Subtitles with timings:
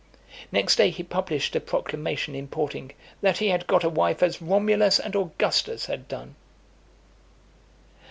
[0.51, 4.99] Next day he published a proclamation, importing, "That he had got a wife as Romulus
[4.99, 6.33] and Augustus had done."